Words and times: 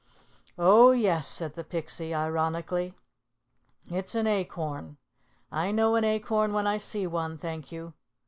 "Oh, 0.57 0.89
yes," 0.89 1.27
said 1.27 1.53
the 1.53 1.63
Pixie, 1.63 2.11
ironically. 2.11 2.95
"It's 3.91 4.15
an 4.15 4.25
acorn. 4.25 4.97
I 5.51 5.69
know 5.71 5.93
an 5.93 6.03
acorn 6.03 6.53
when 6.53 6.65
I 6.65 6.79
see 6.79 7.05
one, 7.05 7.37
thank 7.37 7.71
you. 7.71 7.93